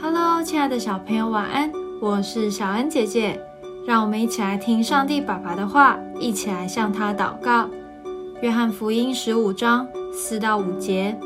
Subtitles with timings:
[0.00, 1.72] Hello，亲爱的小朋友，晚安！
[2.00, 3.40] 我是小恩姐姐，
[3.86, 7.68] 让我们一起来听上帝爸爸的话，一起来向他祷告。
[8.42, 11.16] 约翰福音十五章四到五节：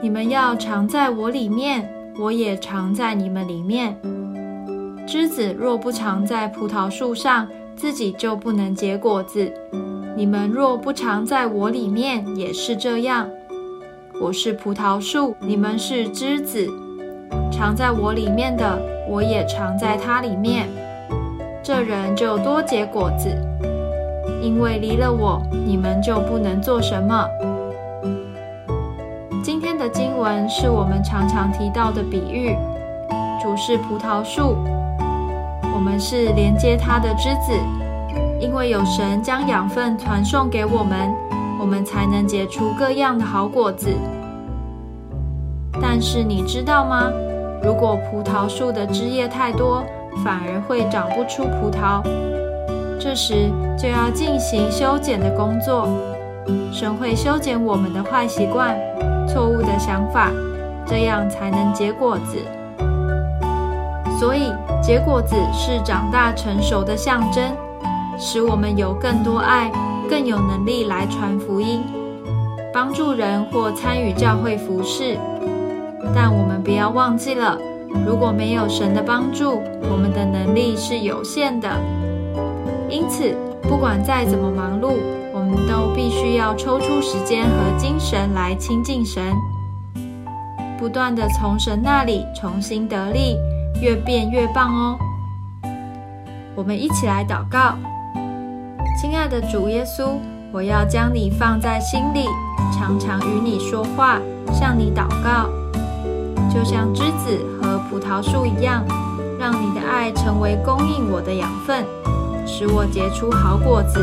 [0.00, 3.98] 你们要常在我里面，我也常在你们里面。
[5.06, 9.52] 枝子若不常在葡萄树上，自己就不能结果子。
[10.16, 13.28] 你们若不常在我里面，也是这样。
[14.20, 16.70] 我是葡萄树，你们是枝子。
[17.64, 18.78] 常在我里面的，
[19.08, 20.68] 我也常在他里面。
[21.62, 23.30] 这人就多结果子，
[24.42, 27.26] 因为离了我，你们就不能做什么。
[29.42, 32.54] 今天的经文是我们常常提到的比喻，
[33.42, 34.58] 主是葡萄树，
[35.74, 37.54] 我们是连接它的枝子。
[38.38, 41.10] 因为有神将养分传送给我们，
[41.58, 43.88] 我们才能结出各样的好果子。
[45.80, 47.10] 但是你知道吗？
[47.64, 49.82] 如果葡萄树的枝叶太多，
[50.22, 52.02] 反而会长不出葡萄。
[53.00, 55.88] 这时就要进行修剪的工作。
[56.70, 58.76] 神会修剪我们的坏习惯、
[59.26, 60.30] 错误的想法，
[60.86, 62.36] 这样才能结果子。
[64.20, 67.42] 所以结果子是长大成熟的象征。
[68.16, 69.72] 使我们有更多爱，
[70.08, 71.82] 更有能力来传福音，
[72.72, 75.18] 帮助人或参与教会服饰。
[76.12, 77.56] 但我们不要忘记了，
[78.04, 81.68] 如果没有神的帮助，我们的能力是有限的。
[82.88, 84.94] 因此，不管再怎么忙碌，
[85.32, 89.22] 我们都必须要抽出时间和精神来亲近神，
[90.78, 93.36] 不断的从神那里重新得力，
[93.80, 94.98] 越变越棒哦。
[96.54, 97.76] 我们一起来祷告。
[99.00, 100.18] 亲爱的主耶稣，
[100.52, 102.26] 我要将你放在心里，
[102.72, 104.20] 常常与你说话，
[104.52, 105.48] 向你祷告，
[106.54, 108.84] 就像栀子和葡萄树一样，
[109.40, 111.84] 让你的爱成为供应我的养分，
[112.46, 113.98] 使我结出好果子。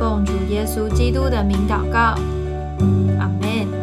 [0.00, 2.14] 奉主耶稣基督的名祷告，
[3.18, 3.79] 阿门。